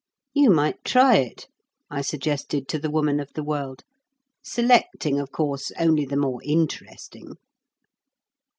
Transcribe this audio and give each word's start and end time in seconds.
"You 0.33 0.49
might 0.49 0.83
try 0.83 1.17
it," 1.17 1.45
I 1.91 2.01
suggested 2.01 2.67
to 2.69 2.79
the 2.79 2.89
Woman 2.89 3.19
of 3.19 3.31
the 3.35 3.43
World, 3.43 3.83
"selecting, 4.43 5.19
of 5.19 5.31
course, 5.31 5.71
only 5.77 6.05
the 6.05 6.17
more 6.17 6.41
interesting." 6.43 7.35